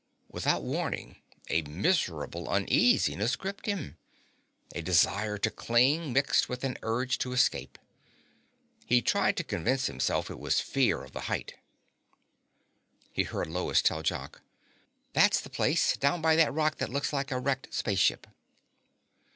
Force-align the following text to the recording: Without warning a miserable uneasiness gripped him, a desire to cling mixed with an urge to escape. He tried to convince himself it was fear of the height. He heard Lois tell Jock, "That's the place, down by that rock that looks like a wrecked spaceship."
Without 0.29 0.63
warning 0.63 1.17
a 1.51 1.61
miserable 1.61 2.49
uneasiness 2.49 3.35
gripped 3.35 3.67
him, 3.67 3.99
a 4.73 4.81
desire 4.81 5.37
to 5.37 5.51
cling 5.51 6.11
mixed 6.11 6.49
with 6.49 6.63
an 6.63 6.75
urge 6.81 7.19
to 7.19 7.33
escape. 7.33 7.77
He 8.83 9.03
tried 9.03 9.37
to 9.37 9.43
convince 9.43 9.85
himself 9.85 10.31
it 10.31 10.39
was 10.39 10.59
fear 10.59 11.03
of 11.03 11.11
the 11.11 11.19
height. 11.29 11.53
He 13.13 13.21
heard 13.21 13.45
Lois 13.51 13.83
tell 13.83 14.01
Jock, 14.01 14.41
"That's 15.13 15.39
the 15.39 15.51
place, 15.51 15.95
down 15.95 16.19
by 16.19 16.35
that 16.35 16.51
rock 16.51 16.79
that 16.79 16.89
looks 16.89 17.13
like 17.13 17.29
a 17.31 17.37
wrecked 17.37 17.71
spaceship." 17.71 18.25